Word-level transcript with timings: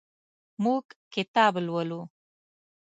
موږ 0.63 0.85
کتاب 1.13 1.53
لولو. 1.65 2.01